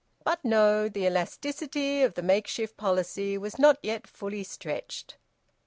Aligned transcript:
But 0.23 0.43
no! 0.43 0.89
The 0.89 1.05
elasticity 1.05 2.01
of 2.01 2.15
the 2.15 2.23
makeshift 2.23 2.75
policy 2.75 3.37
was 3.37 3.59
not 3.59 3.77
yet 3.83 4.07
fully 4.07 4.43
stretched. 4.43 5.17